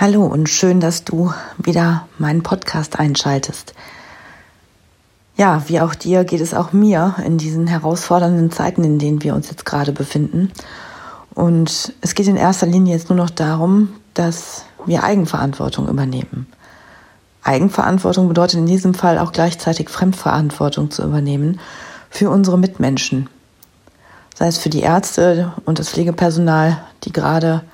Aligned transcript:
Hallo 0.00 0.24
und 0.24 0.48
schön, 0.48 0.80
dass 0.80 1.04
du 1.04 1.30
wieder 1.58 2.08
meinen 2.16 2.42
Podcast 2.42 2.98
einschaltest. 2.98 3.74
Ja, 5.36 5.64
wie 5.66 5.82
auch 5.82 5.94
dir 5.94 6.24
geht 6.24 6.40
es 6.40 6.54
auch 6.54 6.72
mir 6.72 7.16
in 7.22 7.36
diesen 7.36 7.66
herausfordernden 7.66 8.50
Zeiten, 8.50 8.82
in 8.82 8.98
denen 8.98 9.22
wir 9.22 9.34
uns 9.34 9.50
jetzt 9.50 9.66
gerade 9.66 9.92
befinden. 9.92 10.52
Und 11.34 11.92
es 12.00 12.14
geht 12.14 12.28
in 12.28 12.36
erster 12.36 12.66
Linie 12.66 12.94
jetzt 12.94 13.10
nur 13.10 13.18
noch 13.18 13.28
darum, 13.28 13.90
dass 14.14 14.64
wir 14.86 15.04
Eigenverantwortung 15.04 15.86
übernehmen. 15.86 16.46
Eigenverantwortung 17.42 18.26
bedeutet 18.26 18.58
in 18.58 18.64
diesem 18.64 18.94
Fall 18.94 19.18
auch 19.18 19.32
gleichzeitig 19.32 19.90
Fremdverantwortung 19.90 20.90
zu 20.90 21.04
übernehmen 21.04 21.60
für 22.08 22.30
unsere 22.30 22.56
Mitmenschen. 22.56 23.28
Sei 24.34 24.46
es 24.46 24.56
für 24.56 24.70
die 24.70 24.80
Ärzte 24.80 25.52
und 25.66 25.78
das 25.78 25.90
Pflegepersonal, 25.90 26.78
die 27.04 27.12
gerade 27.12 27.64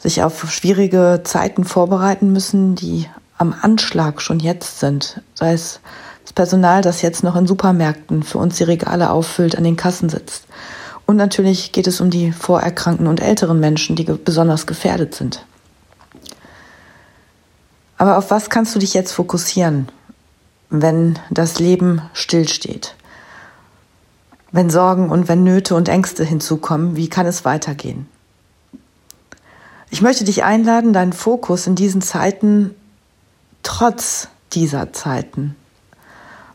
sich 0.00 0.22
auf 0.22 0.50
schwierige 0.50 1.20
Zeiten 1.24 1.64
vorbereiten 1.64 2.32
müssen, 2.32 2.74
die 2.74 3.06
am 3.36 3.54
Anschlag 3.60 4.20
schon 4.22 4.40
jetzt 4.40 4.80
sind. 4.80 5.20
Sei 5.34 5.52
es 5.52 5.80
das 6.24 6.32
Personal, 6.32 6.82
das 6.82 7.02
jetzt 7.02 7.22
noch 7.22 7.36
in 7.36 7.46
Supermärkten 7.46 8.22
für 8.22 8.38
uns 8.38 8.56
die 8.56 8.64
Regale 8.64 9.10
auffüllt, 9.10 9.56
an 9.56 9.64
den 9.64 9.76
Kassen 9.76 10.08
sitzt. 10.08 10.44
Und 11.06 11.16
natürlich 11.16 11.72
geht 11.72 11.86
es 11.86 12.00
um 12.00 12.10
die 12.10 12.32
vorerkrankten 12.32 13.06
und 13.06 13.20
älteren 13.20 13.60
Menschen, 13.60 13.96
die 13.96 14.04
besonders 14.04 14.66
gefährdet 14.66 15.14
sind. 15.14 15.44
Aber 17.98 18.16
auf 18.16 18.30
was 18.30 18.48
kannst 18.48 18.74
du 18.74 18.78
dich 18.78 18.94
jetzt 18.94 19.12
fokussieren, 19.12 19.88
wenn 20.70 21.18
das 21.30 21.58
Leben 21.58 22.00
stillsteht? 22.14 22.94
Wenn 24.52 24.70
Sorgen 24.70 25.10
und 25.10 25.28
wenn 25.28 25.44
Nöte 25.44 25.74
und 25.74 25.88
Ängste 25.88 26.24
hinzukommen, 26.24 26.96
wie 26.96 27.08
kann 27.08 27.26
es 27.26 27.44
weitergehen? 27.44 28.06
Ich 29.92 30.02
möchte 30.02 30.22
dich 30.22 30.44
einladen, 30.44 30.92
deinen 30.92 31.12
Fokus 31.12 31.66
in 31.66 31.74
diesen 31.74 32.00
Zeiten, 32.00 32.76
trotz 33.64 34.28
dieser 34.52 34.92
Zeiten, 34.92 35.56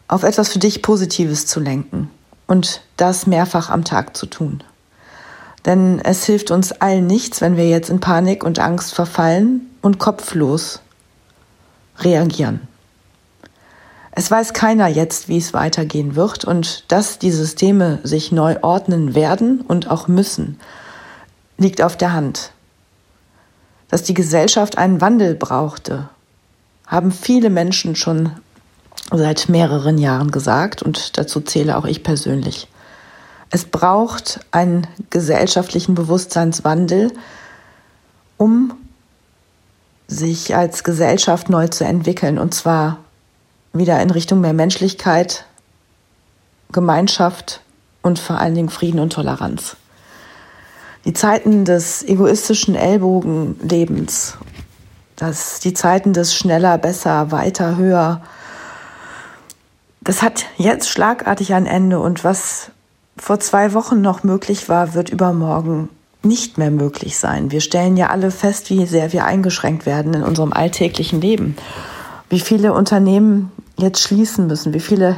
auf 0.07 0.23
etwas 0.23 0.53
für 0.53 0.59
dich 0.59 0.81
Positives 0.81 1.45
zu 1.45 1.59
lenken 1.59 2.09
und 2.47 2.81
das 2.95 3.27
mehrfach 3.27 3.69
am 3.69 3.83
Tag 3.83 4.15
zu 4.15 4.25
tun. 4.25 4.63
Denn 5.65 5.99
es 5.99 6.23
hilft 6.23 6.49
uns 6.49 6.71
allen 6.71 7.07
nichts, 7.07 7.41
wenn 7.41 7.57
wir 7.57 7.67
jetzt 7.67 7.89
in 7.89 7.99
Panik 7.99 8.43
und 8.43 8.59
Angst 8.59 8.93
verfallen 8.93 9.69
und 9.81 9.99
kopflos 9.99 10.79
reagieren. 11.99 12.67
Es 14.11 14.31
weiß 14.31 14.53
keiner 14.53 14.87
jetzt, 14.87 15.27
wie 15.27 15.37
es 15.37 15.53
weitergehen 15.53 16.15
wird 16.15 16.45
und 16.45 16.89
dass 16.89 17.19
die 17.19 17.31
Systeme 17.31 17.99
sich 18.03 18.31
neu 18.31 18.55
ordnen 18.61 19.13
werden 19.13 19.59
und 19.59 19.91
auch 19.91 20.07
müssen, 20.07 20.57
liegt 21.57 21.81
auf 21.81 21.97
der 21.97 22.13
Hand 22.13 22.51
dass 23.89 24.03
die 24.03 24.13
Gesellschaft 24.13 24.77
einen 24.77 25.01
Wandel 25.01 25.35
brauchte, 25.35 26.09
haben 26.87 27.11
viele 27.11 27.49
Menschen 27.49 27.95
schon 27.95 28.31
seit 29.11 29.49
mehreren 29.49 29.97
Jahren 29.97 30.31
gesagt 30.31 30.81
und 30.81 31.17
dazu 31.17 31.41
zähle 31.41 31.77
auch 31.77 31.85
ich 31.85 32.03
persönlich. 32.03 32.67
Es 33.51 33.65
braucht 33.65 34.39
einen 34.51 34.87
gesellschaftlichen 35.09 35.95
Bewusstseinswandel, 35.95 37.11
um 38.37 38.73
sich 40.07 40.55
als 40.55 40.83
Gesellschaft 40.83 41.49
neu 41.49 41.67
zu 41.67 41.85
entwickeln 41.85 42.37
und 42.37 42.53
zwar 42.53 42.99
wieder 43.73 44.01
in 44.01 44.09
Richtung 44.09 44.41
mehr 44.41 44.53
Menschlichkeit, 44.53 45.45
Gemeinschaft 46.71 47.61
und 48.01 48.19
vor 48.19 48.39
allen 48.39 48.55
Dingen 48.55 48.69
Frieden 48.69 48.99
und 48.99 49.13
Toleranz. 49.13 49.77
Die 51.05 51.13
Zeiten 51.13 51.65
des 51.65 52.03
egoistischen 52.03 52.75
Ellbogenlebens, 52.75 54.37
das, 55.15 55.59
die 55.59 55.73
Zeiten 55.73 56.13
des 56.13 56.35
schneller, 56.35 56.77
besser, 56.77 57.31
weiter, 57.31 57.77
höher, 57.77 58.21
das 60.01 60.21
hat 60.21 60.45
jetzt 60.57 60.89
schlagartig 60.89 61.53
ein 61.53 61.65
Ende 61.65 61.99
und 61.99 62.23
was 62.23 62.71
vor 63.17 63.39
zwei 63.39 63.73
Wochen 63.73 64.01
noch 64.01 64.23
möglich 64.23 64.67
war, 64.67 64.93
wird 64.93 65.09
übermorgen 65.09 65.89
nicht 66.23 66.57
mehr 66.57 66.71
möglich 66.71 67.17
sein. 67.17 67.51
Wir 67.51 67.61
stellen 67.61 67.97
ja 67.97 68.09
alle 68.09 68.31
fest, 68.31 68.69
wie 68.69 68.85
sehr 68.85 69.13
wir 69.13 69.25
eingeschränkt 69.25 69.85
werden 69.85 70.13
in 70.15 70.23
unserem 70.23 70.53
alltäglichen 70.53 71.21
Leben. 71.21 71.55
Wie 72.29 72.39
viele 72.39 72.73
Unternehmen 72.73 73.51
jetzt 73.77 74.01
schließen 74.01 74.47
müssen, 74.47 74.73
wie 74.73 74.79
viele 74.79 75.17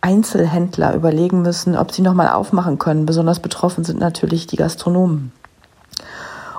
Einzelhändler 0.00 0.94
überlegen 0.94 1.42
müssen, 1.42 1.76
ob 1.76 1.92
sie 1.92 2.02
nochmal 2.02 2.28
aufmachen 2.28 2.78
können. 2.78 3.06
Besonders 3.06 3.40
betroffen 3.40 3.84
sind 3.84 3.98
natürlich 3.98 4.46
die 4.46 4.56
Gastronomen. 4.56 5.32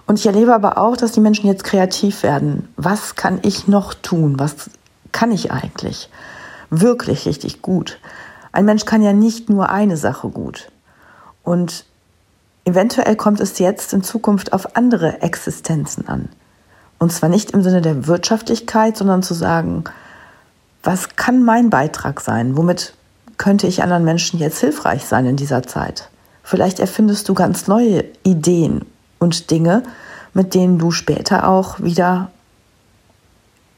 Und 0.05 0.19
ich 0.19 0.25
erlebe 0.25 0.53
aber 0.55 0.77
auch, 0.77 0.97
dass 0.97 1.11
die 1.11 1.19
Menschen 1.19 1.47
jetzt 1.47 1.63
kreativ 1.63 2.23
werden. 2.23 2.67
Was 2.75 3.15
kann 3.15 3.39
ich 3.43 3.67
noch 3.67 3.93
tun? 3.93 4.39
Was 4.39 4.69
kann 5.11 5.31
ich 5.31 5.51
eigentlich? 5.51 6.09
Wirklich 6.69 7.25
richtig 7.25 7.61
gut. 7.61 7.99
Ein 8.51 8.65
Mensch 8.65 8.85
kann 8.85 9.01
ja 9.01 9.13
nicht 9.13 9.49
nur 9.49 9.69
eine 9.69 9.97
Sache 9.97 10.29
gut. 10.29 10.71
Und 11.43 11.85
eventuell 12.65 13.15
kommt 13.15 13.39
es 13.39 13.59
jetzt 13.59 13.93
in 13.93 14.03
Zukunft 14.03 14.53
auf 14.53 14.75
andere 14.75 15.21
Existenzen 15.21 16.07
an. 16.07 16.29
Und 16.97 17.13
zwar 17.13 17.29
nicht 17.29 17.51
im 17.51 17.63
Sinne 17.63 17.81
der 17.81 18.07
Wirtschaftlichkeit, 18.07 18.97
sondern 18.97 19.23
zu 19.23 19.33
sagen, 19.33 19.85
was 20.83 21.15
kann 21.15 21.43
mein 21.43 21.69
Beitrag 21.69 22.19
sein? 22.19 22.57
Womit 22.57 22.93
könnte 23.39 23.65
ich 23.65 23.81
anderen 23.81 24.03
Menschen 24.03 24.37
jetzt 24.37 24.59
hilfreich 24.59 25.05
sein 25.05 25.25
in 25.25 25.37
dieser 25.37 25.63
Zeit? 25.63 26.09
Vielleicht 26.43 26.79
erfindest 26.79 27.27
du 27.29 27.33
ganz 27.33 27.67
neue 27.67 28.03
Ideen 28.23 28.85
und 29.17 29.49
Dinge, 29.49 29.81
mit 30.35 30.53
denen 30.53 30.77
du 30.77 30.91
später 30.91 31.47
auch 31.47 31.79
wieder 31.79 32.29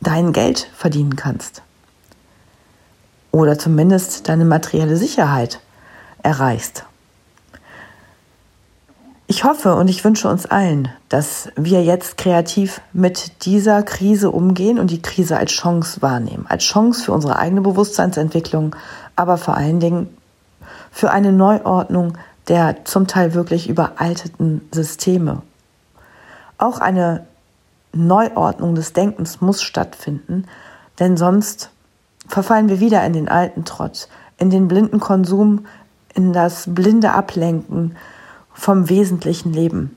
dein 0.01 0.33
Geld 0.33 0.67
verdienen 0.75 1.15
kannst. 1.15 1.61
Oder 3.31 3.57
zumindest 3.57 4.27
deine 4.27 4.45
materielle 4.45 4.97
Sicherheit 4.97 5.59
erreichst. 6.23 6.83
Ich 9.31 9.45
hoffe 9.45 9.75
und 9.75 9.87
ich 9.87 10.03
wünsche 10.03 10.27
uns 10.27 10.45
allen, 10.45 10.89
dass 11.07 11.47
wir 11.55 11.81
jetzt 11.85 12.17
kreativ 12.17 12.81
mit 12.91 13.45
dieser 13.45 13.81
Krise 13.81 14.29
umgehen 14.29 14.77
und 14.77 14.91
die 14.91 15.01
Krise 15.01 15.37
als 15.37 15.53
Chance 15.53 16.01
wahrnehmen. 16.01 16.45
Als 16.49 16.65
Chance 16.65 17.05
für 17.05 17.13
unsere 17.13 17.39
eigene 17.39 17.61
Bewusstseinsentwicklung, 17.61 18.75
aber 19.15 19.37
vor 19.37 19.55
allen 19.55 19.79
Dingen 19.79 20.09
für 20.91 21.11
eine 21.11 21.31
Neuordnung 21.31 22.17
der 22.49 22.83
zum 22.83 23.07
Teil 23.07 23.33
wirklich 23.33 23.69
überalteten 23.69 24.67
Systeme. 24.73 25.43
Auch 26.57 26.81
eine 26.81 27.25
Neuordnung 27.93 28.75
des 28.75 28.91
Denkens 28.91 29.39
muss 29.39 29.63
stattfinden, 29.63 30.43
denn 30.99 31.15
sonst 31.15 31.69
verfallen 32.27 32.67
wir 32.67 32.81
wieder 32.81 33.05
in 33.05 33.13
den 33.13 33.29
alten 33.29 33.63
Trott, 33.63 34.09
in 34.37 34.49
den 34.49 34.67
blinden 34.67 34.99
Konsum, 34.99 35.67
in 36.15 36.33
das 36.33 36.65
blinde 36.67 37.13
Ablenken 37.13 37.95
vom 38.53 38.89
wesentlichen 38.89 39.53
Leben. 39.53 39.95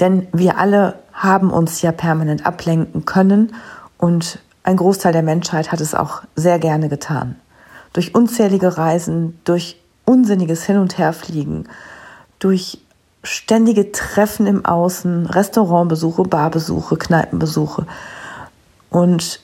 Denn 0.00 0.28
wir 0.32 0.58
alle 0.58 0.98
haben 1.12 1.50
uns 1.50 1.82
ja 1.82 1.92
permanent 1.92 2.44
ablenken 2.44 3.04
können 3.04 3.54
und 3.98 4.38
ein 4.62 4.76
Großteil 4.76 5.12
der 5.12 5.22
Menschheit 5.22 5.72
hat 5.72 5.80
es 5.80 5.94
auch 5.94 6.22
sehr 6.34 6.58
gerne 6.58 6.88
getan. 6.88 7.36
Durch 7.92 8.14
unzählige 8.14 8.76
Reisen, 8.76 9.38
durch 9.44 9.80
unsinniges 10.04 10.64
Hin- 10.64 10.78
und 10.78 10.98
Herfliegen, 10.98 11.68
durch 12.38 12.78
ständige 13.22 13.92
Treffen 13.92 14.46
im 14.46 14.64
Außen, 14.64 15.26
Restaurantbesuche, 15.26 16.24
Barbesuche, 16.24 16.96
Kneipenbesuche. 16.96 17.86
Und 18.90 19.40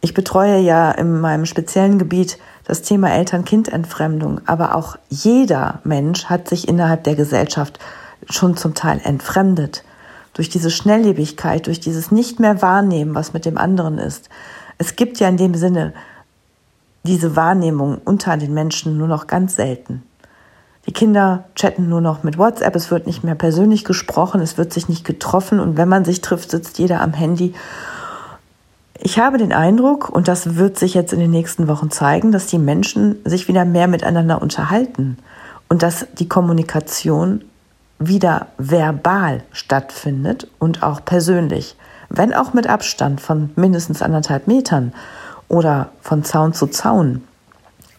ich 0.00 0.14
betreue 0.14 0.58
ja 0.58 0.90
in 0.90 1.20
meinem 1.20 1.46
speziellen 1.46 1.98
Gebiet 1.98 2.38
das 2.64 2.82
Thema 2.82 3.12
Eltern-Kind-Entfremdung, 3.12 4.40
aber 4.46 4.76
auch 4.76 4.96
jeder 5.08 5.80
Mensch 5.84 6.26
hat 6.26 6.48
sich 6.48 6.68
innerhalb 6.68 7.04
der 7.04 7.16
Gesellschaft 7.16 7.78
schon 8.28 8.56
zum 8.56 8.74
Teil 8.74 9.00
entfremdet. 9.02 9.84
Durch 10.34 10.48
diese 10.48 10.70
Schnelllebigkeit, 10.70 11.66
durch 11.66 11.80
dieses 11.80 12.10
nicht 12.10 12.40
mehr 12.40 12.62
wahrnehmen, 12.62 13.14
was 13.14 13.32
mit 13.32 13.44
dem 13.44 13.58
anderen 13.58 13.98
ist. 13.98 14.30
Es 14.78 14.96
gibt 14.96 15.18
ja 15.18 15.28
in 15.28 15.36
dem 15.36 15.54
Sinne 15.54 15.92
diese 17.04 17.36
Wahrnehmung 17.36 18.00
unter 18.04 18.36
den 18.36 18.54
Menschen 18.54 18.96
nur 18.96 19.08
noch 19.08 19.26
ganz 19.26 19.56
selten. 19.56 20.02
Die 20.86 20.92
Kinder 20.92 21.44
chatten 21.54 21.88
nur 21.88 22.00
noch 22.00 22.22
mit 22.22 22.38
WhatsApp, 22.38 22.74
es 22.74 22.90
wird 22.90 23.06
nicht 23.06 23.22
mehr 23.22 23.34
persönlich 23.34 23.84
gesprochen, 23.84 24.40
es 24.40 24.58
wird 24.58 24.72
sich 24.72 24.88
nicht 24.88 25.04
getroffen 25.04 25.60
und 25.60 25.76
wenn 25.76 25.88
man 25.88 26.04
sich 26.04 26.20
trifft, 26.20 26.50
sitzt 26.50 26.78
jeder 26.78 27.00
am 27.00 27.12
Handy. 27.12 27.54
Ich 29.04 29.18
habe 29.18 29.36
den 29.36 29.52
Eindruck, 29.52 30.10
und 30.10 30.28
das 30.28 30.54
wird 30.54 30.78
sich 30.78 30.94
jetzt 30.94 31.12
in 31.12 31.18
den 31.18 31.32
nächsten 31.32 31.66
Wochen 31.66 31.90
zeigen, 31.90 32.30
dass 32.30 32.46
die 32.46 32.58
Menschen 32.58 33.16
sich 33.24 33.48
wieder 33.48 33.64
mehr 33.64 33.88
miteinander 33.88 34.40
unterhalten 34.40 35.18
und 35.68 35.82
dass 35.82 36.06
die 36.20 36.28
Kommunikation 36.28 37.42
wieder 37.98 38.46
verbal 38.58 39.42
stattfindet 39.50 40.46
und 40.60 40.84
auch 40.84 41.04
persönlich, 41.04 41.74
wenn 42.10 42.32
auch 42.32 42.54
mit 42.54 42.68
Abstand 42.68 43.20
von 43.20 43.50
mindestens 43.56 44.02
anderthalb 44.02 44.46
Metern 44.46 44.92
oder 45.48 45.88
von 46.00 46.22
Zaun 46.22 46.52
zu 46.54 46.68
Zaun 46.68 47.24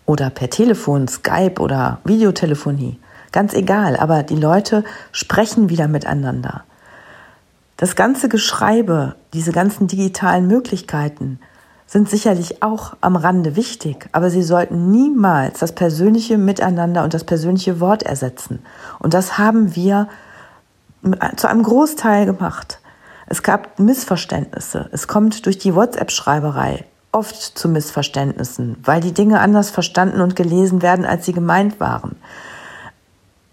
oder 0.06 0.30
per 0.30 0.50
Telefon, 0.50 1.10
Skype 1.10 1.60
oder 1.60 2.00
Videotelefonie. 2.06 2.98
Ganz 3.34 3.54
egal, 3.54 3.98
aber 3.98 4.24
die 4.24 4.38
Leute 4.38 4.86
sprechen 5.12 5.68
wieder 5.68 5.90
miteinander. 5.90 6.64
Das 7.78 7.96
ganze 7.96 8.30
Geschreibe, 8.30 9.16
diese 9.34 9.52
ganzen 9.52 9.88
digitalen 9.88 10.48
Möglichkeiten 10.48 11.40
sind 11.88 12.10
sicherlich 12.10 12.64
auch 12.64 12.96
am 13.02 13.16
Rande 13.16 13.56
wichtig, 13.56 14.08
aber 14.12 14.30
sie 14.30 14.44
sollten 14.44 14.90
niemals 14.90 15.60
das 15.60 15.74
persönliche 15.74 16.38
Miteinander 16.38 17.04
und 17.04 17.14
das 17.14 17.24
persönliche 17.24 17.80
Wort 17.80 18.04
ersetzen. 18.04 18.60
Und 19.00 19.14
das 19.14 19.38
haben 19.38 19.76
wir 19.76 20.08
zu 21.36 21.48
einem 21.48 21.64
Großteil 21.64 22.26
gemacht. 22.26 22.80
Es 23.28 23.44
gab 23.44 23.80
Missverständnisse. 23.80 24.90
Es 24.92 25.08
kommt 25.08 25.46
durch 25.46 25.58
die 25.58 25.76
WhatsApp-Schreiberei 25.76 26.86
oft 27.12 27.36
zu 27.36 27.70
Missverständnissen, 27.70 28.78
weil 28.84 29.02
die 29.02 29.14
Dinge 29.14 29.40
anders 29.40 29.70
verstanden 29.70 30.22
und 30.22 30.36
gelesen 30.36 30.82
werden, 30.82 31.06
als 31.06 31.26
sie 31.26 31.34
gemeint 31.34 31.80
waren. 31.80 32.16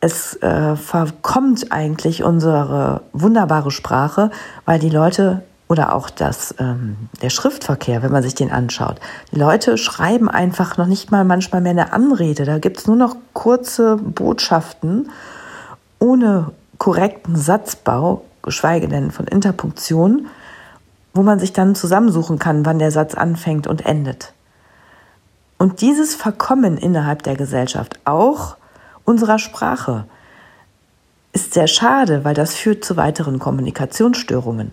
Es 0.00 0.35
äh, 0.43 0.76
verkommt 0.76 1.73
eigentlich 1.73 2.25
unsere 2.25 3.02
wunderbare 3.12 3.70
Sprache, 3.70 4.31
weil 4.64 4.79
die 4.79 4.88
Leute 4.88 5.43
oder 5.69 5.94
auch 5.94 6.11
das, 6.11 6.55
ähm, 6.58 6.97
der 7.23 7.31
Schriftverkehr, 7.31 8.02
wenn 8.02 8.11
man 8.11 8.25
sich 8.25 8.35
den 8.35 8.50
anschaut. 8.50 8.97
Die 9.31 9.38
Leute 9.38 9.79
schreiben 9.79 10.29
einfach 10.29 10.76
noch 10.79 10.87
nicht 10.87 11.12
mal 11.12 11.25
manchmal 11.25 11.61
mehr 11.61 11.70
eine 11.70 11.93
Anrede. 11.93 12.44
Da 12.44 12.58
gibt's 12.58 12.88
nur 12.88 12.97
noch 12.97 13.14
kurze 13.35 13.97
Botschaften 13.97 15.11
ohne 16.00 16.50
korrekten 16.79 17.37
Satzbau, 17.37 18.25
geschweige 18.43 18.88
denn 18.88 19.12
von 19.12 19.26
Interpunktion, 19.26 20.26
wo 21.14 21.23
man 21.23 21.38
sich 21.38 21.53
dann 21.53 21.75
zusammensuchen 21.75 22.38
kann, 22.38 22.64
wann 22.64 22.79
der 22.79 22.91
Satz 22.91 23.14
anfängt 23.14 23.67
und 23.67 23.87
endet. 23.87 24.32
Und 25.58 25.82
dieses 25.82 26.14
Verkommen 26.14 26.79
innerhalb 26.79 27.23
der 27.23 27.37
Gesellschaft, 27.37 28.00
auch 28.06 28.56
unserer 29.11 29.41
Sprache, 29.41 30.05
ist 31.33 31.53
sehr 31.53 31.67
schade, 31.67 32.25
weil 32.25 32.35
das 32.35 32.55
führt 32.55 32.85
zu 32.85 32.97
weiteren 32.97 33.41
Kommunikationsstörungen. 33.41 34.71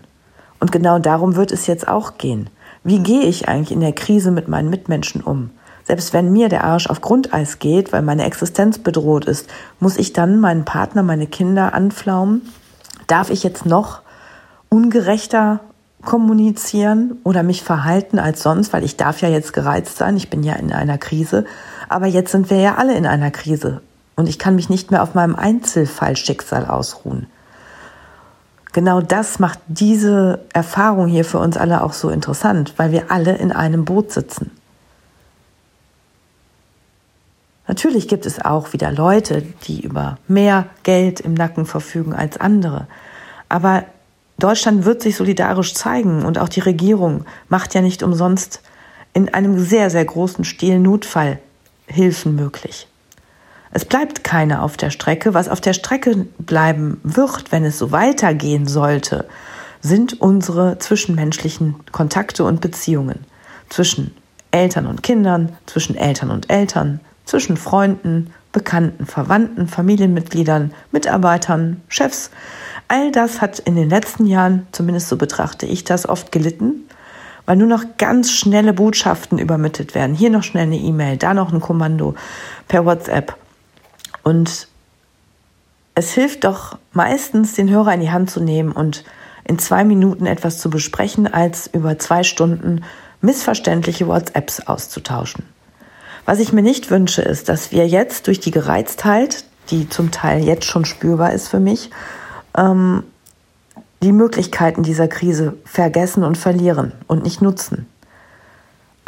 Und 0.60 0.70
genau 0.70 1.00
darum 1.00 1.34
wird 1.34 1.50
es 1.50 1.66
jetzt 1.66 1.88
auch 1.88 2.18
gehen. 2.18 2.48
Wie 2.84 3.00
gehe 3.00 3.22
ich 3.22 3.48
eigentlich 3.48 3.72
in 3.72 3.80
der 3.80 3.92
Krise 3.92 4.30
mit 4.30 4.46
meinen 4.46 4.70
Mitmenschen 4.70 5.22
um? 5.22 5.50
Selbst 5.82 6.12
wenn 6.12 6.32
mir 6.32 6.48
der 6.48 6.64
Arsch 6.64 6.86
auf 6.86 7.00
Grundeis 7.00 7.58
geht, 7.58 7.92
weil 7.92 8.02
meine 8.02 8.24
Existenz 8.24 8.78
bedroht 8.78 9.24
ist, 9.24 9.48
muss 9.80 9.96
ich 9.96 10.12
dann 10.12 10.38
meinen 10.38 10.64
Partner, 10.64 11.02
meine 11.02 11.26
Kinder 11.26 11.74
anflaumen? 11.74 12.42
Darf 13.08 13.30
ich 13.30 13.42
jetzt 13.42 13.66
noch 13.66 14.02
ungerechter 14.68 15.60
kommunizieren 16.04 17.18
oder 17.24 17.42
mich 17.42 17.64
verhalten 17.64 18.20
als 18.20 18.42
sonst, 18.42 18.72
weil 18.72 18.84
ich 18.84 18.96
darf 18.96 19.20
ja 19.20 19.28
jetzt 19.28 19.52
gereizt 19.52 19.96
sein, 19.96 20.16
ich 20.16 20.30
bin 20.30 20.44
ja 20.44 20.54
in 20.54 20.72
einer 20.72 20.98
Krise, 20.98 21.44
aber 21.88 22.06
jetzt 22.06 22.30
sind 22.30 22.50
wir 22.50 22.60
ja 22.60 22.76
alle 22.76 22.94
in 22.96 23.06
einer 23.06 23.32
Krise 23.32 23.80
und 24.18 24.28
ich 24.28 24.40
kann 24.40 24.56
mich 24.56 24.68
nicht 24.68 24.90
mehr 24.90 25.04
auf 25.04 25.14
meinem 25.14 25.36
Einzelfallschicksal 25.36 26.66
ausruhen. 26.66 27.28
Genau 28.72 29.00
das 29.00 29.38
macht 29.38 29.60
diese 29.68 30.44
Erfahrung 30.52 31.06
hier 31.06 31.24
für 31.24 31.38
uns 31.38 31.56
alle 31.56 31.84
auch 31.84 31.92
so 31.92 32.10
interessant, 32.10 32.74
weil 32.78 32.90
wir 32.90 33.12
alle 33.12 33.36
in 33.36 33.52
einem 33.52 33.84
Boot 33.84 34.10
sitzen. 34.10 34.50
Natürlich 37.68 38.08
gibt 38.08 38.26
es 38.26 38.44
auch 38.44 38.72
wieder 38.72 38.90
Leute, 38.90 39.42
die 39.68 39.82
über 39.82 40.18
mehr 40.26 40.66
Geld 40.82 41.20
im 41.20 41.34
Nacken 41.34 41.64
verfügen 41.64 42.12
als 42.12 42.40
andere. 42.40 42.88
Aber 43.48 43.84
Deutschland 44.40 44.84
wird 44.84 45.00
sich 45.00 45.14
solidarisch 45.14 45.74
zeigen 45.74 46.24
und 46.24 46.38
auch 46.38 46.48
die 46.48 46.60
Regierung 46.60 47.24
macht 47.48 47.72
ja 47.72 47.82
nicht 47.82 48.02
umsonst 48.02 48.62
in 49.12 49.32
einem 49.32 49.60
sehr, 49.60 49.90
sehr 49.90 50.04
großen 50.04 50.44
Stil 50.44 50.80
Notfallhilfen 50.80 52.34
möglich. 52.34 52.87
Es 53.72 53.84
bleibt 53.84 54.24
keiner 54.24 54.62
auf 54.62 54.76
der 54.76 54.90
Strecke. 54.90 55.34
Was 55.34 55.48
auf 55.48 55.60
der 55.60 55.72
Strecke 55.72 56.26
bleiben 56.38 57.00
wird, 57.02 57.52
wenn 57.52 57.64
es 57.64 57.78
so 57.78 57.92
weitergehen 57.92 58.66
sollte, 58.66 59.26
sind 59.80 60.20
unsere 60.20 60.78
zwischenmenschlichen 60.78 61.76
Kontakte 61.92 62.44
und 62.44 62.60
Beziehungen 62.60 63.24
zwischen 63.68 64.14
Eltern 64.50 64.86
und 64.86 65.02
Kindern, 65.02 65.52
zwischen 65.66 65.96
Eltern 65.96 66.30
und 66.30 66.50
Eltern, 66.50 67.00
zwischen 67.24 67.56
Freunden, 67.56 68.32
Bekannten, 68.50 69.04
Verwandten, 69.04 69.68
Familienmitgliedern, 69.68 70.72
Mitarbeitern, 70.90 71.82
Chefs. 71.88 72.30
All 72.88 73.12
das 73.12 73.42
hat 73.42 73.58
in 73.58 73.76
den 73.76 73.90
letzten 73.90 74.26
Jahren, 74.26 74.66
zumindest 74.72 75.08
so 75.08 75.18
betrachte 75.18 75.66
ich 75.66 75.84
das, 75.84 76.08
oft 76.08 76.32
gelitten, 76.32 76.88
weil 77.44 77.56
nur 77.56 77.68
noch 77.68 77.84
ganz 77.98 78.32
schnelle 78.32 78.72
Botschaften 78.72 79.38
übermittelt 79.38 79.94
werden. 79.94 80.16
Hier 80.16 80.30
noch 80.30 80.42
schnell 80.42 80.64
eine 80.64 80.78
E-Mail, 80.78 81.18
da 81.18 81.34
noch 81.34 81.52
ein 81.52 81.60
Kommando 81.60 82.14
per 82.66 82.86
WhatsApp. 82.86 83.36
Und 84.28 84.68
es 85.94 86.12
hilft 86.12 86.44
doch 86.44 86.76
meistens, 86.92 87.54
den 87.54 87.70
Hörer 87.70 87.94
in 87.94 88.00
die 88.00 88.10
Hand 88.10 88.30
zu 88.30 88.40
nehmen 88.40 88.72
und 88.72 89.02
in 89.44 89.58
zwei 89.58 89.84
Minuten 89.84 90.26
etwas 90.26 90.58
zu 90.58 90.68
besprechen, 90.68 91.26
als 91.26 91.66
über 91.72 91.98
zwei 91.98 92.22
Stunden 92.24 92.84
missverständliche 93.22 94.06
WhatsApps 94.06 94.60
auszutauschen. 94.60 95.44
Was 96.26 96.40
ich 96.40 96.52
mir 96.52 96.60
nicht 96.60 96.90
wünsche, 96.90 97.22
ist, 97.22 97.48
dass 97.48 97.72
wir 97.72 97.88
jetzt 97.88 98.26
durch 98.26 98.38
die 98.38 98.50
Gereiztheit, 98.50 99.46
die 99.70 99.88
zum 99.88 100.10
Teil 100.10 100.44
jetzt 100.44 100.66
schon 100.66 100.84
spürbar 100.84 101.32
ist 101.32 101.48
für 101.48 101.58
mich, 101.58 101.88
ähm, 102.54 103.04
die 104.02 104.12
Möglichkeiten 104.12 104.82
dieser 104.82 105.08
Krise 105.08 105.54
vergessen 105.64 106.22
und 106.22 106.36
verlieren 106.36 106.92
und 107.06 107.22
nicht 107.22 107.40
nutzen. 107.40 107.86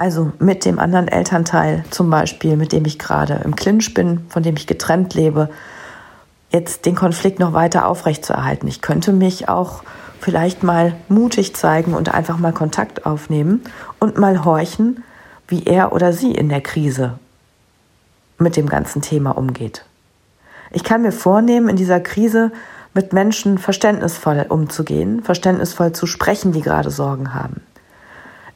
Also 0.01 0.33
mit 0.39 0.65
dem 0.65 0.79
anderen 0.79 1.09
Elternteil 1.09 1.85
zum 1.91 2.09
Beispiel, 2.09 2.57
mit 2.57 2.73
dem 2.73 2.87
ich 2.87 2.99
gerade 2.99 3.43
im 3.45 3.55
Clinch 3.55 3.93
bin, 3.93 4.25
von 4.31 4.43
dem 4.43 4.57
ich 4.57 4.67
getrennt 4.67 5.13
lebe, 5.13 5.51
jetzt 6.49 6.87
den 6.87 6.95
Konflikt 6.95 7.39
noch 7.39 7.53
weiter 7.53 7.87
aufrechtzuerhalten. 7.87 8.67
Ich 8.67 8.81
könnte 8.81 9.13
mich 9.13 9.51
auch 9.51 9.83
vielleicht 10.19 10.63
mal 10.63 10.95
mutig 11.11 11.55
zeigen 11.55 11.93
und 11.93 12.15
einfach 12.15 12.39
mal 12.39 12.55
Kontakt 12.55 13.05
aufnehmen 13.05 13.63
und 13.99 14.17
mal 14.17 14.43
horchen, 14.43 15.05
wie 15.49 15.65
er 15.65 15.93
oder 15.93 16.15
sie 16.15 16.33
in 16.33 16.49
der 16.49 16.63
Krise 16.63 17.19
mit 18.39 18.57
dem 18.57 18.71
ganzen 18.71 19.03
Thema 19.03 19.37
umgeht. 19.37 19.85
Ich 20.71 20.83
kann 20.83 21.03
mir 21.03 21.13
vornehmen, 21.13 21.69
in 21.69 21.77
dieser 21.77 22.01
Krise 22.01 22.53
mit 22.95 23.13
Menschen 23.13 23.59
verständnisvoll 23.59 24.47
umzugehen, 24.49 25.23
verständnisvoll 25.23 25.93
zu 25.93 26.07
sprechen, 26.07 26.53
die 26.53 26.63
gerade 26.63 26.91
Sorgen 26.91 27.35
haben. 27.35 27.61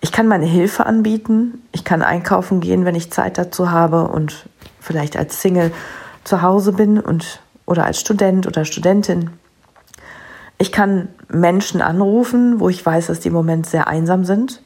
Ich 0.05 0.13
kann 0.13 0.29
meine 0.29 0.45
Hilfe 0.45 0.85
anbieten, 0.85 1.63
ich 1.73 1.83
kann 1.83 2.03
einkaufen 2.03 2.61
gehen, 2.61 2.85
wenn 2.85 2.95
ich 2.95 3.11
Zeit 3.11 3.39
dazu 3.39 3.71
habe 3.71 4.07
und 4.09 4.51
vielleicht 4.79 5.17
als 5.17 5.41
Single 5.41 5.73
zu 6.25 6.43
Hause 6.43 6.75
bin 6.75 7.01
und 7.01 7.41
oder 7.65 7.87
als 7.87 8.01
Student 8.01 8.47
oder 8.47 8.67
Studentin. 8.67 9.31
Ich 10.59 10.73
kann 10.73 11.09
Menschen 11.29 11.81
anrufen, 11.81 12.61
wo 12.61 12.69
ich 12.69 12.85
weiß, 12.85 13.07
dass 13.07 13.21
die 13.21 13.29
im 13.29 13.35
Moment 13.35 13.65
sehr 13.65 13.89
einsam 13.89 14.27
sind 14.27 14.61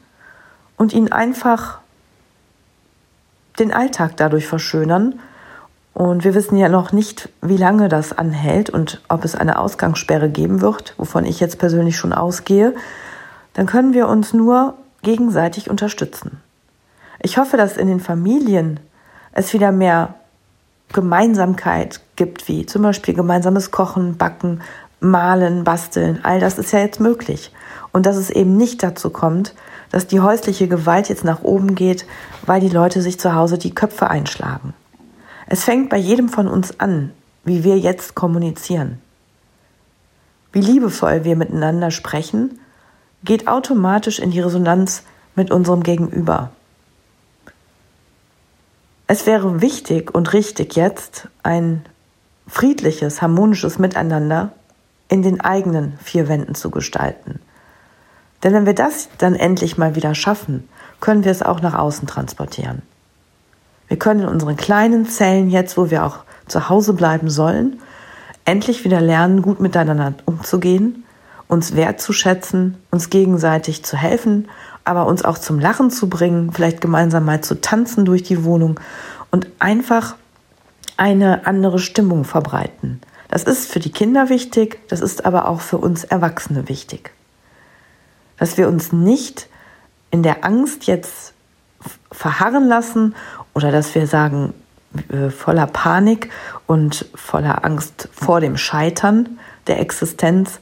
und 0.76 0.92
ihnen 0.92 1.12
einfach 1.12 1.78
den 3.60 3.72
Alltag 3.72 4.16
dadurch 4.16 4.48
verschönern. 4.48 5.20
Und 5.94 6.24
wir 6.24 6.34
wissen 6.34 6.56
ja 6.56 6.68
noch 6.68 6.90
nicht, 6.90 7.28
wie 7.42 7.58
lange 7.58 7.88
das 7.88 8.12
anhält 8.12 8.70
und 8.70 9.02
ob 9.08 9.24
es 9.24 9.36
eine 9.36 9.60
Ausgangssperre 9.60 10.30
geben 10.30 10.62
wird, 10.62 10.94
wovon 10.96 11.24
ich 11.24 11.38
jetzt 11.38 11.60
persönlich 11.60 11.96
schon 11.96 12.12
ausgehe. 12.12 12.74
Dann 13.54 13.66
können 13.66 13.94
wir 13.94 14.08
uns 14.08 14.34
nur 14.34 14.74
gegenseitig 15.02 15.70
unterstützen. 15.70 16.40
Ich 17.20 17.38
hoffe, 17.38 17.56
dass 17.56 17.76
in 17.76 17.88
den 17.88 18.00
Familien 18.00 18.80
es 19.32 19.52
wieder 19.52 19.72
mehr 19.72 20.14
Gemeinsamkeit 20.92 22.00
gibt, 22.16 22.48
wie 22.48 22.66
zum 22.66 22.82
Beispiel 22.82 23.14
gemeinsames 23.14 23.70
Kochen, 23.70 24.16
Backen, 24.16 24.62
Malen, 25.00 25.64
Basteln. 25.64 26.20
All 26.22 26.40
das 26.40 26.58
ist 26.58 26.72
ja 26.72 26.80
jetzt 26.80 27.00
möglich. 27.00 27.52
Und 27.92 28.06
dass 28.06 28.16
es 28.16 28.30
eben 28.30 28.56
nicht 28.56 28.82
dazu 28.82 29.10
kommt, 29.10 29.54
dass 29.90 30.06
die 30.06 30.20
häusliche 30.20 30.68
Gewalt 30.68 31.08
jetzt 31.08 31.24
nach 31.24 31.42
oben 31.42 31.74
geht, 31.74 32.06
weil 32.46 32.60
die 32.60 32.68
Leute 32.68 33.02
sich 33.02 33.18
zu 33.18 33.34
Hause 33.34 33.58
die 33.58 33.74
Köpfe 33.74 34.08
einschlagen. 34.08 34.74
Es 35.46 35.64
fängt 35.64 35.88
bei 35.88 35.96
jedem 35.96 36.28
von 36.28 36.46
uns 36.46 36.78
an, 36.80 37.12
wie 37.44 37.64
wir 37.64 37.78
jetzt 37.78 38.14
kommunizieren. 38.14 39.00
Wie 40.52 40.60
liebevoll 40.60 41.24
wir 41.24 41.36
miteinander 41.36 41.90
sprechen, 41.90 42.58
geht 43.24 43.48
automatisch 43.48 44.18
in 44.18 44.30
die 44.30 44.40
Resonanz 44.40 45.02
mit 45.34 45.50
unserem 45.50 45.82
Gegenüber. 45.82 46.50
Es 49.06 49.26
wäre 49.26 49.62
wichtig 49.62 50.14
und 50.14 50.32
richtig 50.32 50.76
jetzt 50.76 51.28
ein 51.42 51.84
friedliches, 52.46 53.22
harmonisches 53.22 53.78
Miteinander 53.78 54.52
in 55.08 55.22
den 55.22 55.40
eigenen 55.40 55.98
vier 56.02 56.28
Wänden 56.28 56.54
zu 56.54 56.70
gestalten. 56.70 57.40
Denn 58.42 58.52
wenn 58.52 58.66
wir 58.66 58.74
das 58.74 59.08
dann 59.18 59.34
endlich 59.34 59.78
mal 59.78 59.94
wieder 59.94 60.14
schaffen, 60.14 60.68
können 61.00 61.24
wir 61.24 61.32
es 61.32 61.42
auch 61.42 61.60
nach 61.60 61.74
außen 61.74 62.06
transportieren. 62.06 62.82
Wir 63.88 63.98
können 63.98 64.20
in 64.20 64.28
unseren 64.28 64.56
kleinen 64.56 65.08
Zellen 65.08 65.48
jetzt, 65.50 65.76
wo 65.76 65.90
wir 65.90 66.04
auch 66.04 66.18
zu 66.46 66.68
Hause 66.68 66.92
bleiben 66.92 67.30
sollen, 67.30 67.80
endlich 68.44 68.84
wieder 68.84 69.00
lernen, 69.00 69.42
gut 69.42 69.60
miteinander 69.60 70.14
umzugehen, 70.26 71.04
uns 71.48 71.74
wertzuschätzen, 71.74 72.76
uns 72.90 73.10
gegenseitig 73.10 73.84
zu 73.84 73.96
helfen, 73.96 74.48
aber 74.84 75.06
uns 75.06 75.24
auch 75.24 75.38
zum 75.38 75.58
Lachen 75.58 75.90
zu 75.90 76.08
bringen, 76.08 76.52
vielleicht 76.52 76.80
gemeinsam 76.80 77.24
mal 77.24 77.40
zu 77.40 77.60
tanzen 77.60 78.04
durch 78.04 78.22
die 78.22 78.44
Wohnung 78.44 78.78
und 79.30 79.48
einfach 79.58 80.16
eine 80.96 81.46
andere 81.46 81.78
Stimmung 81.78 82.24
verbreiten. 82.24 83.00
Das 83.28 83.44
ist 83.44 83.70
für 83.70 83.80
die 83.80 83.92
Kinder 83.92 84.28
wichtig, 84.28 84.80
das 84.88 85.00
ist 85.00 85.24
aber 85.24 85.48
auch 85.48 85.60
für 85.60 85.78
uns 85.78 86.04
Erwachsene 86.04 86.68
wichtig. 86.68 87.12
Dass 88.38 88.56
wir 88.56 88.68
uns 88.68 88.92
nicht 88.92 89.48
in 90.10 90.22
der 90.22 90.44
Angst 90.44 90.86
jetzt 90.86 91.34
verharren 92.10 92.66
lassen 92.66 93.14
oder 93.54 93.70
dass 93.70 93.94
wir 93.94 94.06
sagen, 94.06 94.54
äh, 95.10 95.30
voller 95.30 95.66
Panik 95.66 96.30
und 96.66 97.06
voller 97.14 97.64
Angst 97.64 98.08
vor 98.12 98.40
dem 98.40 98.56
Scheitern 98.56 99.38
der 99.66 99.80
Existenz, 99.80 100.60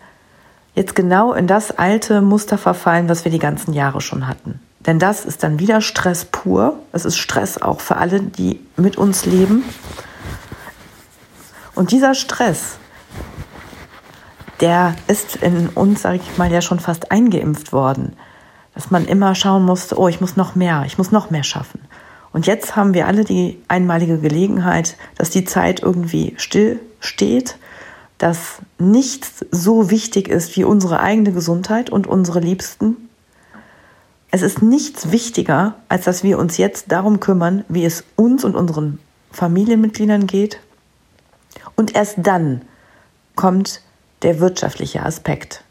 jetzt 0.77 0.95
genau 0.95 1.33
in 1.33 1.49
das 1.49 1.77
alte 1.77 2.21
Muster 2.21 2.59
verfallen, 2.59 3.09
was 3.09 3.25
wir 3.25 3.33
die 3.33 3.41
ganzen 3.41 3.73
Jahre 3.73 4.01
schon 4.01 4.29
hatten. 4.29 4.61
Denn 4.87 5.01
das 5.01 5.25
ist 5.25 5.43
dann 5.43 5.59
wieder 5.59 5.81
Stress 5.81 6.27
pur. 6.27 6.79
Es 6.93 7.05
ist 7.05 7.17
Stress 7.17 7.61
auch 7.61 7.81
für 7.81 7.97
alle, 7.97 8.21
die 8.21 8.61
mit 8.77 8.97
uns 8.97 9.27
leben. 9.27 9.65
Und 11.75 11.91
dieser 11.91 12.15
Stress, 12.15 12.79
der 14.61 14.95
ist 15.09 15.37
in 15.37 15.69
uns, 15.71 16.03
sage 16.03 16.21
ich 16.23 16.39
mal, 16.39 16.53
ja 16.53 16.61
schon 16.61 16.79
fast 16.79 17.11
eingeimpft 17.11 17.73
worden. 17.73 18.15
Dass 18.75 18.91
man 18.91 19.07
immer 19.07 19.35
schauen 19.35 19.65
musste, 19.65 19.99
oh, 19.99 20.09
ich 20.09 20.21
muss 20.21 20.37
noch 20.37 20.55
mehr, 20.55 20.85
ich 20.87 20.99
muss 20.99 21.11
noch 21.11 21.31
mehr 21.31 21.43
schaffen. 21.43 21.81
Und 22.33 22.47
jetzt 22.47 22.77
haben 22.77 22.93
wir 22.93 23.07
alle 23.07 23.25
die 23.25 23.59
einmalige 23.67 24.19
Gelegenheit, 24.19 24.97
dass 25.17 25.31
die 25.31 25.47
Zeit 25.47 25.81
irgendwie 25.81 26.35
still 26.37 26.81
steht, 27.01 27.57
dass 28.19 28.59
nichts 28.79 29.45
so 29.51 29.91
wichtig 29.91 30.29
ist 30.29 30.57
wie 30.57 30.65
unsere 30.65 31.01
eigene 31.01 31.33
Gesundheit 31.33 31.91
und 31.91 32.07
unsere 32.07 32.41
Liebsten. 32.41 32.97
Es 34.31 34.43
ist 34.43 34.63
nichts 34.63 35.11
wichtiger, 35.13 35.75
als 35.89 36.05
dass 36.05 36.23
wir 36.23 36.39
uns 36.39 36.57
jetzt 36.57 36.91
darum 36.93 37.21
kümmern, 37.21 37.65
wie 37.69 37.85
es 37.85 38.05
uns 38.17 38.45
und 38.45 38.57
unseren 38.57 38.99
Familienmitgliedern 39.33 40.27
geht. 40.27 40.61
Und 41.75 41.95
erst 41.95 42.19
dann 42.23 42.63
kommt 43.35 43.83
der 44.23 44.41
wirtschaftliche 44.41 45.03
Aspekt. 45.03 45.63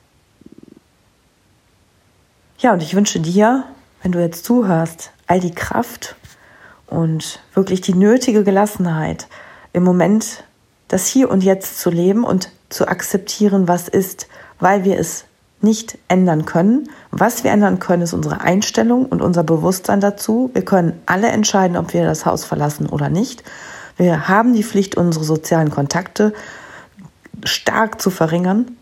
Ja, 2.60 2.74
und 2.74 2.84
ich 2.84 2.96
wünsche 2.96 3.20
dir, 3.20 3.66
wenn 4.02 4.12
du 4.12 4.20
jetzt 4.20 4.46
zuhörst, 4.46 5.12
all 5.28 5.40
die 5.40 5.54
Kraft 5.54 6.16
und 6.88 7.42
wirklich 7.54 7.82
die 7.82 7.96
nötige 7.96 8.44
Gelassenheit, 8.44 9.28
im 9.74 9.84
Moment 9.84 10.44
das 10.96 11.08
Hier 11.08 11.30
und 11.30 11.44
Jetzt 11.44 11.82
zu 11.82 11.90
leben 11.90 12.24
und 12.24 12.52
zu 12.70 12.88
akzeptieren, 12.88 13.68
was 13.68 13.90
ist, 13.90 14.30
weil 14.62 14.86
wir 14.86 14.98
es 14.98 15.26
nicht 15.60 15.98
ändern 16.08 16.46
können. 16.46 16.88
Was 17.12 17.44
wir 17.44 17.52
ändern 17.52 17.80
können, 17.80 18.04
ist 18.04 18.14
unsere 18.14 18.40
Einstellung 18.40 19.06
und 19.06 19.22
unser 19.22 19.44
Bewusstsein 19.44 20.00
dazu. 20.00 20.52
Wir 20.54 20.64
können 20.64 20.98
alle 21.06 21.28
entscheiden, 21.28 21.76
ob 21.76 21.94
wir 21.94 22.06
das 22.06 22.26
Haus 22.26 22.46
verlassen 22.46 22.88
oder 22.88 23.10
nicht. 23.10 23.44
Wir 23.98 24.30
haben 24.30 24.54
die 24.54 24.64
Pflicht, 24.64 24.96
unsere 24.96 25.26
sozialen 25.26 25.70
Kontakte 25.70 26.34
stark 27.44 28.00
zu 28.00 28.10
verringern. 28.10 28.78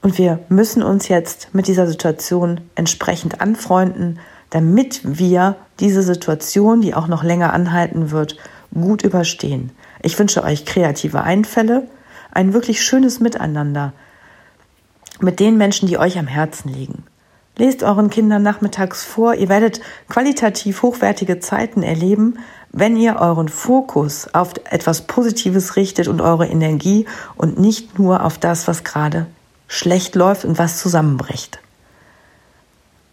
Und 0.00 0.16
wir 0.16 0.38
müssen 0.48 0.82
uns 0.82 1.08
jetzt 1.08 1.48
mit 1.52 1.66
dieser 1.66 1.86
Situation 1.86 2.62
entsprechend 2.76 3.42
anfreunden, 3.42 4.20
damit 4.48 5.02
wir 5.04 5.56
diese 5.80 6.02
Situation, 6.02 6.80
die 6.80 6.94
auch 6.94 7.08
noch 7.08 7.24
länger 7.24 7.52
anhalten 7.52 8.10
wird, 8.10 8.38
gut 8.72 9.02
überstehen. 9.02 9.72
Ich 10.02 10.18
wünsche 10.18 10.42
euch 10.42 10.64
kreative 10.64 11.22
Einfälle, 11.22 11.88
ein 12.32 12.52
wirklich 12.52 12.82
schönes 12.82 13.20
Miteinander 13.20 13.92
mit 15.20 15.40
den 15.40 15.56
Menschen, 15.56 15.86
die 15.88 15.98
euch 15.98 16.18
am 16.18 16.26
Herzen 16.26 16.72
liegen. 16.72 17.04
Lest 17.56 17.82
euren 17.82 18.08
Kindern 18.08 18.42
nachmittags 18.42 19.04
vor, 19.04 19.34
ihr 19.34 19.50
werdet 19.50 19.80
qualitativ 20.08 20.82
hochwertige 20.82 21.40
Zeiten 21.40 21.82
erleben, 21.82 22.38
wenn 22.72 22.96
ihr 22.96 23.16
euren 23.16 23.48
Fokus 23.48 24.32
auf 24.32 24.54
etwas 24.70 25.02
Positives 25.02 25.76
richtet 25.76 26.08
und 26.08 26.20
eure 26.20 26.46
Energie 26.46 27.06
und 27.36 27.58
nicht 27.58 27.98
nur 27.98 28.24
auf 28.24 28.38
das, 28.38 28.66
was 28.68 28.84
gerade 28.84 29.26
schlecht 29.68 30.14
läuft 30.14 30.44
und 30.44 30.58
was 30.58 30.78
zusammenbricht. 30.78 31.60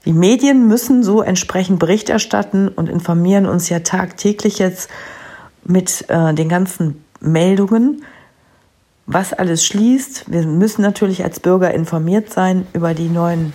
Die 0.06 0.14
Medien 0.14 0.68
müssen 0.68 1.04
so 1.04 1.22
entsprechend 1.22 1.80
Bericht 1.80 2.10
erstatten 2.10 2.70
und 2.70 2.88
informieren 2.88 3.46
uns 3.46 3.68
ja 3.68 3.80
tagtäglich 3.80 4.60
jetzt 4.60 4.90
mit 5.68 6.06
äh, 6.10 6.34
den 6.34 6.50
ganzen 6.50 7.04
Meldungen, 7.20 8.04
was 9.06 9.34
alles 9.34 9.66
schließt. 9.66 10.32
Wir 10.32 10.46
müssen 10.46 10.82
natürlich 10.82 11.24
als 11.24 11.40
Bürger 11.40 11.74
informiert 11.74 12.32
sein 12.32 12.68
über 12.74 12.94
die 12.94 13.10
neuen 13.10 13.54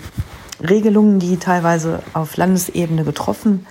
Regelungen, 0.61 1.19
die 1.19 1.37
teilweise 1.39 2.03
auf 2.13 2.37
Landesebene 2.37 3.05
getroffen 3.05 3.67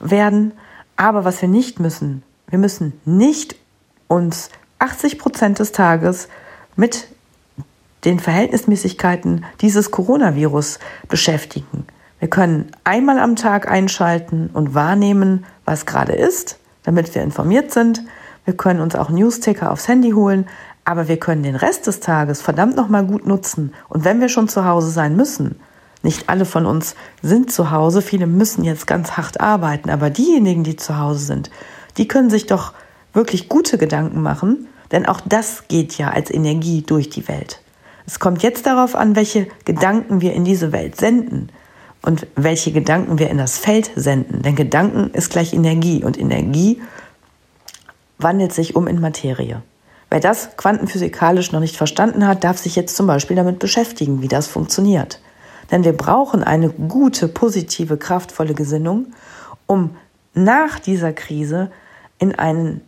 werden. 0.00 0.52
Aber 0.96 1.24
was 1.24 1.40
wir 1.40 1.48
nicht 1.48 1.80
müssen, 1.80 2.22
wir 2.48 2.58
müssen 2.58 2.92
nicht 3.04 3.56
uns 4.08 4.50
80 4.78 5.18
Prozent 5.18 5.58
des 5.58 5.72
Tages 5.72 6.28
mit 6.76 7.08
den 8.04 8.20
Verhältnismäßigkeiten 8.20 9.44
dieses 9.60 9.90
Coronavirus 9.90 10.78
beschäftigen. 11.08 11.86
Wir 12.20 12.28
können 12.28 12.70
einmal 12.84 13.18
am 13.18 13.36
Tag 13.36 13.70
einschalten 13.70 14.50
und 14.52 14.74
wahrnehmen, 14.74 15.44
was 15.64 15.86
gerade 15.86 16.12
ist, 16.12 16.57
damit 16.88 17.14
wir 17.14 17.20
informiert 17.20 17.70
sind. 17.70 18.02
Wir 18.46 18.56
können 18.56 18.80
uns 18.80 18.94
auch 18.94 19.10
Newsticker 19.10 19.70
aufs 19.70 19.88
Handy 19.88 20.12
holen, 20.12 20.46
aber 20.86 21.06
wir 21.06 21.18
können 21.18 21.42
den 21.42 21.54
Rest 21.54 21.86
des 21.86 22.00
Tages 22.00 22.40
verdammt 22.40 22.76
nochmal 22.76 23.04
gut 23.04 23.26
nutzen. 23.26 23.74
Und 23.90 24.06
wenn 24.06 24.22
wir 24.22 24.30
schon 24.30 24.48
zu 24.48 24.64
Hause 24.64 24.88
sein 24.88 25.14
müssen, 25.14 25.60
nicht 26.02 26.30
alle 26.30 26.46
von 26.46 26.64
uns 26.64 26.94
sind 27.20 27.52
zu 27.52 27.70
Hause, 27.70 28.00
viele 28.00 28.26
müssen 28.26 28.64
jetzt 28.64 28.86
ganz 28.86 29.18
hart 29.18 29.38
arbeiten, 29.38 29.90
aber 29.90 30.08
diejenigen, 30.08 30.64
die 30.64 30.76
zu 30.76 30.98
Hause 30.98 31.26
sind, 31.26 31.50
die 31.98 32.08
können 32.08 32.30
sich 32.30 32.46
doch 32.46 32.72
wirklich 33.12 33.50
gute 33.50 33.76
Gedanken 33.76 34.22
machen, 34.22 34.66
denn 34.90 35.04
auch 35.04 35.20
das 35.20 35.68
geht 35.68 35.98
ja 35.98 36.08
als 36.08 36.30
Energie 36.30 36.80
durch 36.80 37.10
die 37.10 37.28
Welt. 37.28 37.60
Es 38.06 38.18
kommt 38.18 38.42
jetzt 38.42 38.64
darauf 38.64 38.96
an, 38.96 39.14
welche 39.14 39.46
Gedanken 39.66 40.22
wir 40.22 40.32
in 40.32 40.46
diese 40.46 40.72
Welt 40.72 40.96
senden 40.96 41.50
und 42.02 42.26
welche 42.36 42.72
Gedanken 42.72 43.18
wir 43.18 43.30
in 43.30 43.38
das 43.38 43.58
Feld 43.58 43.90
senden. 43.96 44.42
Denn 44.42 44.56
Gedanken 44.56 45.10
ist 45.12 45.30
gleich 45.30 45.52
Energie 45.52 46.04
und 46.04 46.18
Energie 46.18 46.80
wandelt 48.18 48.52
sich 48.52 48.76
um 48.76 48.86
in 48.86 49.00
Materie. 49.00 49.62
Wer 50.10 50.20
das 50.20 50.56
quantenphysikalisch 50.56 51.52
noch 51.52 51.60
nicht 51.60 51.76
verstanden 51.76 52.26
hat, 52.26 52.44
darf 52.44 52.58
sich 52.58 52.76
jetzt 52.76 52.96
zum 52.96 53.06
Beispiel 53.06 53.36
damit 53.36 53.58
beschäftigen, 53.58 54.22
wie 54.22 54.28
das 54.28 54.46
funktioniert. 54.46 55.20
Denn 55.70 55.84
wir 55.84 55.92
brauchen 55.92 56.42
eine 56.42 56.70
gute, 56.70 57.28
positive, 57.28 57.98
kraftvolle 57.98 58.54
Gesinnung, 58.54 59.06
um 59.66 59.96
nach 60.32 60.78
dieser 60.78 61.12
Krise 61.12 61.70
in 62.18 62.34
einen 62.34 62.80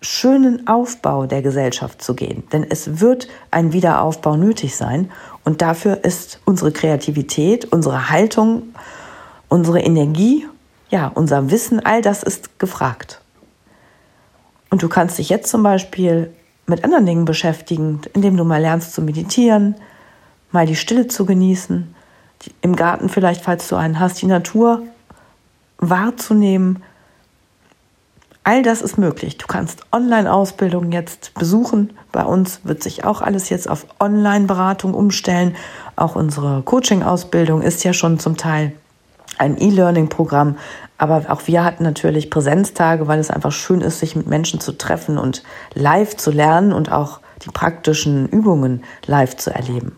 schönen 0.00 0.66
Aufbau 0.66 1.26
der 1.26 1.42
Gesellschaft 1.42 2.02
zu 2.02 2.14
gehen. 2.14 2.44
Denn 2.52 2.66
es 2.68 3.00
wird 3.00 3.28
ein 3.50 3.72
Wiederaufbau 3.72 4.36
nötig 4.36 4.76
sein. 4.76 5.10
Und 5.44 5.60
dafür 5.62 6.04
ist 6.04 6.40
unsere 6.44 6.72
Kreativität, 6.72 7.66
unsere 7.66 8.10
Haltung, 8.10 8.74
unsere 9.48 9.80
Energie, 9.80 10.46
ja, 10.88 11.08
unser 11.14 11.50
Wissen, 11.50 11.84
all 11.84 12.02
das 12.02 12.22
ist 12.22 12.58
gefragt. 12.58 13.20
Und 14.70 14.82
du 14.82 14.88
kannst 14.88 15.18
dich 15.18 15.28
jetzt 15.28 15.50
zum 15.50 15.62
Beispiel 15.62 16.32
mit 16.66 16.82
anderen 16.82 17.06
Dingen 17.06 17.24
beschäftigen, 17.26 18.00
indem 18.14 18.36
du 18.36 18.44
mal 18.44 18.60
lernst 18.60 18.94
zu 18.94 19.02
meditieren, 19.02 19.76
mal 20.50 20.66
die 20.66 20.76
Stille 20.76 21.08
zu 21.08 21.26
genießen, 21.26 21.94
im 22.60 22.76
Garten 22.76 23.08
vielleicht, 23.08 23.42
falls 23.42 23.68
du 23.68 23.76
einen 23.76 24.00
hast, 24.00 24.20
die 24.22 24.26
Natur 24.26 24.82
wahrzunehmen, 25.78 26.82
All 28.46 28.62
das 28.62 28.82
ist 28.82 28.98
möglich. 28.98 29.38
Du 29.38 29.46
kannst 29.46 29.86
Online-Ausbildungen 29.90 30.92
jetzt 30.92 31.32
besuchen. 31.32 31.94
Bei 32.12 32.24
uns 32.24 32.60
wird 32.64 32.82
sich 32.82 33.04
auch 33.04 33.22
alles 33.22 33.48
jetzt 33.48 33.68
auf 33.68 33.86
Online-Beratung 33.98 34.92
umstellen. 34.92 35.56
Auch 35.96 36.14
unsere 36.14 36.60
Coaching-Ausbildung 36.60 37.62
ist 37.62 37.84
ja 37.84 37.94
schon 37.94 38.18
zum 38.18 38.36
Teil 38.36 38.72
ein 39.38 39.56
E-Learning-Programm. 39.58 40.58
Aber 40.98 41.24
auch 41.28 41.46
wir 41.46 41.64
hatten 41.64 41.84
natürlich 41.84 42.28
Präsenztage, 42.28 43.08
weil 43.08 43.18
es 43.18 43.30
einfach 43.30 43.50
schön 43.50 43.80
ist, 43.80 44.00
sich 44.00 44.14
mit 44.14 44.26
Menschen 44.26 44.60
zu 44.60 44.72
treffen 44.72 45.16
und 45.16 45.42
live 45.72 46.14
zu 46.14 46.30
lernen 46.30 46.74
und 46.74 46.92
auch 46.92 47.20
die 47.46 47.50
praktischen 47.50 48.28
Übungen 48.28 48.84
live 49.06 49.36
zu 49.38 49.54
erleben. 49.54 49.96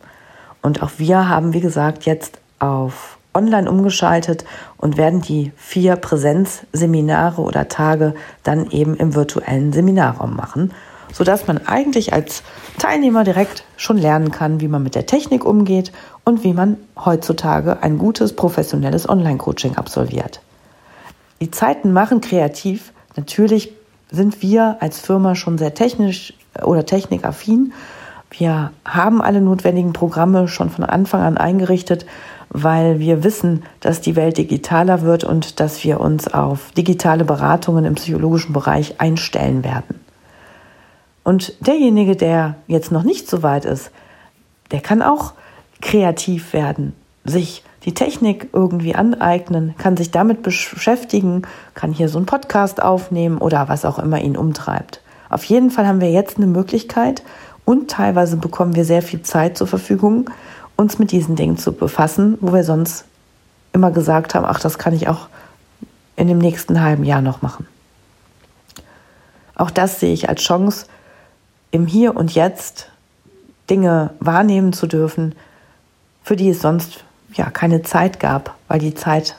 Und 0.62 0.84
auch 0.84 0.92
wir 0.98 1.28
haben, 1.28 1.52
wie 1.52 1.60
gesagt, 1.60 2.06
jetzt 2.06 2.38
auf 2.60 3.15
online 3.36 3.70
umgeschaltet 3.70 4.44
und 4.76 4.96
werden 4.96 5.20
die 5.20 5.52
vier 5.56 5.96
Präsenzseminare 5.96 7.42
oder 7.42 7.68
Tage 7.68 8.14
dann 8.42 8.70
eben 8.70 8.96
im 8.96 9.14
virtuellen 9.14 9.72
Seminarraum 9.72 10.34
machen, 10.34 10.72
sodass 11.12 11.46
man 11.46 11.66
eigentlich 11.66 12.12
als 12.12 12.42
Teilnehmer 12.78 13.22
direkt 13.22 13.64
schon 13.76 13.98
lernen 13.98 14.32
kann, 14.32 14.60
wie 14.60 14.68
man 14.68 14.82
mit 14.82 14.94
der 14.94 15.06
Technik 15.06 15.44
umgeht 15.44 15.92
und 16.24 16.42
wie 16.42 16.52
man 16.52 16.78
heutzutage 16.96 17.82
ein 17.82 17.98
gutes 17.98 18.34
professionelles 18.34 19.08
Online-Coaching 19.08 19.76
absolviert. 19.76 20.40
Die 21.40 21.50
Zeiten 21.50 21.92
machen 21.92 22.20
kreativ. 22.20 22.92
Natürlich 23.16 23.72
sind 24.10 24.42
wir 24.42 24.78
als 24.80 25.00
Firma 25.00 25.34
schon 25.34 25.58
sehr 25.58 25.74
technisch 25.74 26.34
oder 26.62 26.86
technikaffin. 26.86 27.72
Wir 28.30 28.72
haben 28.84 29.22
alle 29.22 29.40
notwendigen 29.40 29.92
Programme 29.92 30.48
schon 30.48 30.70
von 30.70 30.84
Anfang 30.84 31.22
an 31.22 31.36
eingerichtet, 31.36 32.06
weil 32.50 32.98
wir 32.98 33.24
wissen, 33.24 33.62
dass 33.80 34.00
die 34.00 34.16
Welt 34.16 34.38
digitaler 34.38 35.02
wird 35.02 35.24
und 35.24 35.60
dass 35.60 35.82
wir 35.84 36.00
uns 36.00 36.28
auf 36.28 36.70
digitale 36.72 37.24
Beratungen 37.24 37.84
im 37.84 37.94
psychologischen 37.94 38.52
Bereich 38.52 39.00
einstellen 39.00 39.64
werden. 39.64 40.00
Und 41.24 41.54
derjenige, 41.66 42.14
der 42.14 42.56
jetzt 42.66 42.92
noch 42.92 43.02
nicht 43.02 43.28
so 43.28 43.42
weit 43.42 43.64
ist, 43.64 43.90
der 44.70 44.80
kann 44.80 45.02
auch 45.02 45.32
kreativ 45.80 46.52
werden, 46.52 46.94
sich 47.24 47.62
die 47.84 47.94
Technik 47.94 48.48
irgendwie 48.52 48.94
aneignen, 48.94 49.74
kann 49.78 49.96
sich 49.96 50.10
damit 50.10 50.42
beschäftigen, 50.42 51.42
kann 51.74 51.92
hier 51.92 52.08
so 52.08 52.18
einen 52.18 52.26
Podcast 52.26 52.82
aufnehmen 52.82 53.38
oder 53.38 53.68
was 53.68 53.84
auch 53.84 53.98
immer 53.98 54.20
ihn 54.20 54.36
umtreibt. 54.36 55.00
Auf 55.28 55.44
jeden 55.44 55.70
Fall 55.70 55.86
haben 55.86 56.00
wir 56.00 56.10
jetzt 56.10 56.36
eine 56.36 56.46
Möglichkeit 56.46 57.22
und 57.64 57.90
teilweise 57.90 58.36
bekommen 58.36 58.74
wir 58.76 58.84
sehr 58.84 59.02
viel 59.02 59.22
Zeit 59.22 59.56
zur 59.56 59.66
Verfügung, 59.66 60.30
uns 60.76 60.98
mit 60.98 61.10
diesen 61.10 61.36
Dingen 61.36 61.56
zu 61.56 61.72
befassen, 61.72 62.38
wo 62.40 62.52
wir 62.52 62.64
sonst 62.64 63.04
immer 63.72 63.90
gesagt 63.90 64.34
haben, 64.34 64.44
ach, 64.46 64.60
das 64.60 64.78
kann 64.78 64.94
ich 64.94 65.08
auch 65.08 65.28
in 66.16 66.28
dem 66.28 66.38
nächsten 66.38 66.80
halben 66.80 67.04
Jahr 67.04 67.20
noch 67.20 67.42
machen. 67.42 67.66
Auch 69.54 69.70
das 69.70 70.00
sehe 70.00 70.12
ich 70.12 70.28
als 70.28 70.42
Chance, 70.42 70.86
im 71.70 71.86
Hier 71.86 72.16
und 72.16 72.34
Jetzt 72.34 72.90
Dinge 73.68 74.10
wahrnehmen 74.20 74.72
zu 74.72 74.86
dürfen, 74.86 75.34
für 76.22 76.36
die 76.36 76.50
es 76.50 76.60
sonst 76.60 77.04
ja 77.32 77.50
keine 77.50 77.82
Zeit 77.82 78.20
gab, 78.20 78.54
weil 78.68 78.78
die 78.78 78.94
Zeit 78.94 79.36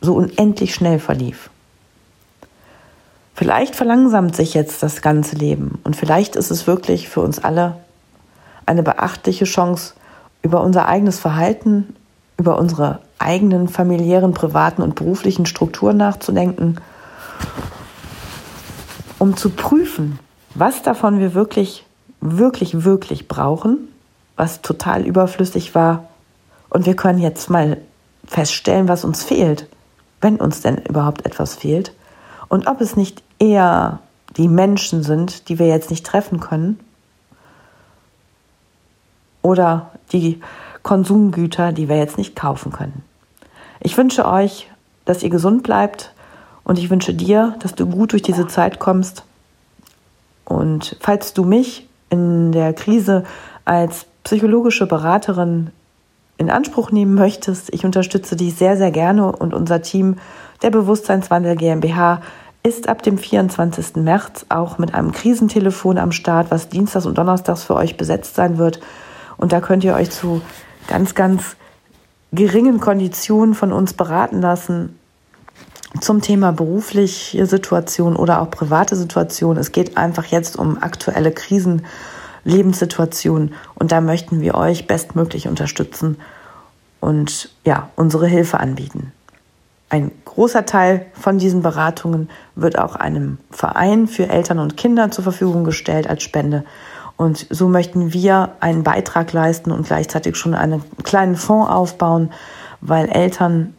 so 0.00 0.14
unendlich 0.14 0.74
schnell 0.74 0.98
verlief. 0.98 1.50
Vielleicht 3.34 3.74
verlangsamt 3.74 4.36
sich 4.36 4.54
jetzt 4.54 4.82
das 4.82 5.02
ganze 5.02 5.36
Leben 5.36 5.80
und 5.82 5.96
vielleicht 5.96 6.36
ist 6.36 6.50
es 6.50 6.66
wirklich 6.66 7.08
für 7.08 7.20
uns 7.20 7.42
alle 7.42 7.76
eine 8.64 8.82
beachtliche 8.82 9.44
Chance, 9.44 9.94
über 10.44 10.62
unser 10.62 10.86
eigenes 10.86 11.18
Verhalten, 11.18 11.96
über 12.36 12.58
unsere 12.58 13.00
eigenen 13.18 13.66
familiären, 13.66 14.34
privaten 14.34 14.82
und 14.82 14.94
beruflichen 14.94 15.46
Strukturen 15.46 15.96
nachzudenken, 15.96 16.76
um 19.18 19.36
zu 19.38 19.50
prüfen, 19.50 20.18
was 20.54 20.82
davon 20.82 21.18
wir 21.18 21.32
wirklich, 21.32 21.86
wirklich, 22.20 22.84
wirklich 22.84 23.26
brauchen, 23.26 23.88
was 24.36 24.60
total 24.60 25.06
überflüssig 25.06 25.74
war. 25.74 26.04
Und 26.68 26.84
wir 26.84 26.94
können 26.94 27.20
jetzt 27.20 27.48
mal 27.48 27.78
feststellen, 28.26 28.86
was 28.86 29.04
uns 29.04 29.22
fehlt, 29.22 29.66
wenn 30.20 30.36
uns 30.36 30.60
denn 30.60 30.76
überhaupt 30.76 31.24
etwas 31.24 31.54
fehlt. 31.54 31.94
Und 32.48 32.66
ob 32.66 32.82
es 32.82 32.96
nicht 32.96 33.22
eher 33.38 34.00
die 34.36 34.48
Menschen 34.48 35.02
sind, 35.02 35.48
die 35.48 35.58
wir 35.58 35.68
jetzt 35.68 35.90
nicht 35.90 36.04
treffen 36.04 36.38
können, 36.40 36.80
oder 39.44 39.90
die 40.10 40.40
Konsumgüter, 40.82 41.70
die 41.70 41.88
wir 41.88 41.96
jetzt 41.96 42.18
nicht 42.18 42.34
kaufen 42.34 42.72
können. 42.72 43.04
Ich 43.80 43.96
wünsche 43.96 44.26
euch, 44.26 44.70
dass 45.04 45.22
ihr 45.22 45.30
gesund 45.30 45.62
bleibt 45.62 46.12
und 46.64 46.78
ich 46.78 46.90
wünsche 46.90 47.14
dir, 47.14 47.54
dass 47.60 47.74
du 47.74 47.86
gut 47.86 48.12
durch 48.12 48.22
diese 48.22 48.48
Zeit 48.48 48.78
kommst. 48.78 49.22
Und 50.46 50.96
falls 51.00 51.34
du 51.34 51.44
mich 51.44 51.86
in 52.08 52.52
der 52.52 52.72
Krise 52.72 53.24
als 53.64 54.06
psychologische 54.24 54.86
Beraterin 54.86 55.70
in 56.38 56.50
Anspruch 56.50 56.90
nehmen 56.90 57.14
möchtest, 57.14 57.72
ich 57.72 57.84
unterstütze 57.84 58.36
dich 58.36 58.54
sehr, 58.54 58.76
sehr 58.76 58.90
gerne 58.90 59.30
und 59.30 59.52
unser 59.52 59.82
Team 59.82 60.16
der 60.62 60.70
Bewusstseinswandel 60.70 61.56
GmbH 61.56 62.22
ist 62.62 62.88
ab 62.88 63.02
dem 63.02 63.18
24. 63.18 63.96
März 63.96 64.46
auch 64.48 64.78
mit 64.78 64.94
einem 64.94 65.12
Krisentelefon 65.12 65.98
am 65.98 66.12
Start, 66.12 66.50
was 66.50 66.70
Dienstags 66.70 67.04
und 67.04 67.18
Donnerstags 67.18 67.62
für 67.62 67.74
euch 67.74 67.98
besetzt 67.98 68.36
sein 68.36 68.56
wird. 68.56 68.80
Und 69.36 69.52
da 69.52 69.60
könnt 69.60 69.84
ihr 69.84 69.94
euch 69.94 70.10
zu 70.10 70.42
ganz, 70.86 71.14
ganz 71.14 71.56
geringen 72.32 72.80
Konditionen 72.80 73.54
von 73.54 73.72
uns 73.72 73.92
beraten 73.94 74.40
lassen 74.40 74.98
zum 76.00 76.20
Thema 76.20 76.52
berufliche 76.52 77.46
Situation 77.46 78.16
oder 78.16 78.42
auch 78.42 78.50
private 78.50 78.96
Situation. 78.96 79.56
Es 79.56 79.72
geht 79.72 79.96
einfach 79.96 80.26
jetzt 80.26 80.56
um 80.56 80.82
aktuelle 80.82 81.32
Krisen, 81.32 81.86
Lebenssituationen 82.44 83.54
und 83.74 83.92
da 83.92 84.00
möchten 84.00 84.40
wir 84.40 84.54
euch 84.54 84.86
bestmöglich 84.86 85.48
unterstützen 85.48 86.18
und 87.00 87.50
ja, 87.64 87.90
unsere 87.96 88.26
Hilfe 88.26 88.60
anbieten. 88.60 89.12
Ein 89.88 90.10
großer 90.24 90.66
Teil 90.66 91.06
von 91.14 91.38
diesen 91.38 91.62
Beratungen 91.62 92.28
wird 92.54 92.78
auch 92.78 92.96
einem 92.96 93.38
Verein 93.50 94.08
für 94.08 94.28
Eltern 94.28 94.58
und 94.58 94.76
Kinder 94.76 95.10
zur 95.10 95.22
Verfügung 95.22 95.64
gestellt 95.64 96.08
als 96.08 96.22
Spende. 96.22 96.64
Und 97.16 97.46
so 97.50 97.68
möchten 97.68 98.12
wir 98.12 98.52
einen 98.60 98.82
Beitrag 98.82 99.32
leisten 99.32 99.70
und 99.70 99.86
gleichzeitig 99.86 100.36
schon 100.36 100.54
einen 100.54 100.82
kleinen 101.04 101.36
Fonds 101.36 101.70
aufbauen, 101.70 102.32
weil 102.80 103.08
Eltern 103.08 103.74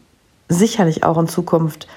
sicherlich 0.48 1.04
auch 1.04 1.18
in 1.18 1.28
Zukunft 1.28 1.88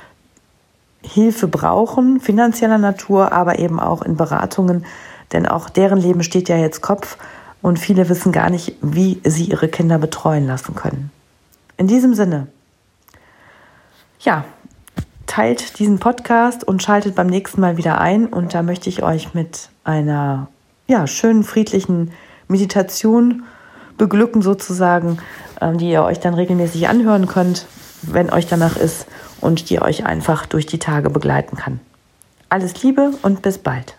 Hilfe 1.03 1.47
brauchen, 1.47 2.21
finanzieller 2.21 2.79
Natur, 2.79 3.33
aber 3.33 3.59
eben 3.59 3.79
auch 3.79 4.03
in 4.03 4.17
Beratungen, 4.17 4.85
denn 5.33 5.47
auch 5.47 5.71
deren 5.71 5.99
Leben 5.99 6.23
steht 6.23 6.49
ja 6.49 6.57
jetzt 6.57 6.81
Kopf 6.81 7.19
und 7.63 7.79
viele 7.79 8.09
wissen 8.09 8.33
gar 8.33 8.51
nicht, 8.51 8.75
wie 8.83 9.21
sie 9.25 9.45
ihre 9.45 9.69
Kinder 9.69 9.99
betreuen 9.99 10.47
lassen 10.47 10.75
können. 10.75 11.11
In 11.77 11.87
diesem 11.87 12.15
Sinne, 12.15 12.49
ja, 14.21 14.45
teilt 15.27 15.79
diesen 15.79 15.99
Podcast 15.99 16.65
und 16.65 16.83
schaltet 16.83 17.15
beim 17.15 17.29
nächsten 17.29 17.61
Mal 17.61 17.77
wieder 17.77 18.01
ein 18.01 18.27
und 18.27 18.55
da 18.55 18.63
möchte 18.63 18.89
ich 18.89 19.03
euch 19.03 19.35
mit 19.35 19.69
einer 19.85 20.49
ja, 20.89 21.07
schönen, 21.07 21.45
friedlichen 21.45 22.11
Meditation 22.49 23.45
beglücken 23.99 24.43
sozusagen, 24.43 25.19
ähm, 25.61 25.79
die 25.79 25.91
ihr 25.91 26.03
euch 26.03 26.19
dann 26.19 26.35
regelmäßig 26.35 26.89
anhören 26.89 27.27
könnt, 27.27 27.67
wenn 28.03 28.33
euch 28.33 28.47
danach 28.47 28.77
ist 28.77 29.07
und 29.41 29.71
die 29.71 29.81
euch 29.81 30.05
einfach 30.05 30.47
durch 30.47 30.67
die 30.67 30.79
Tage 30.79 31.11
begleiten 31.11 31.57
kann. 31.57 31.79
Alles 32.49 32.83
Liebe 32.83 33.13
und 33.23 33.43
bis 33.43 33.59
bald. 33.59 33.95